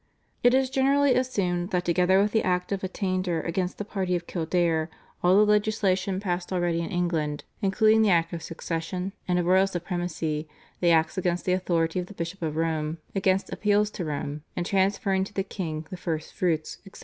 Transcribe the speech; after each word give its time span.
It 0.41 0.55
is 0.55 0.71
generally 0.71 1.13
assumed 1.13 1.69
that 1.69 1.85
together 1.85 2.19
with 2.19 2.31
the 2.31 2.41
Act 2.41 2.71
of 2.71 2.83
Attainder 2.83 3.39
against 3.43 3.77
the 3.77 3.85
party 3.85 4.15
of 4.15 4.25
Kildare 4.25 4.89
all 5.21 5.35
the 5.37 5.45
legislation 5.45 6.19
passed 6.19 6.51
already 6.51 6.81
in 6.81 6.89
England, 6.89 7.43
including 7.61 8.01
the 8.01 8.09
Act 8.09 8.33
of 8.33 8.41
Succession 8.41 9.13
and 9.27 9.37
of 9.37 9.45
Royal 9.45 9.67
Supremacy, 9.67 10.47
the 10.79 10.89
Acts 10.89 11.19
against 11.19 11.45
the 11.45 11.53
authority 11.53 11.99
of 11.99 12.07
the 12.07 12.15
Bishop 12.15 12.41
of 12.41 12.55
Rome, 12.55 12.97
against 13.13 13.53
appeals 13.53 13.91
to 13.91 14.03
Rome, 14.03 14.41
and 14.55 14.65
transferring 14.65 15.23
to 15.23 15.33
the 15.35 15.43
king 15.43 15.85
the 15.91 15.97
First 15.97 16.33
Fruits, 16.33 16.79
etc. 16.83 16.99